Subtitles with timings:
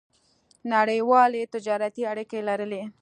[0.73, 2.83] نړیوالې تجارتي اړیکې لرلې.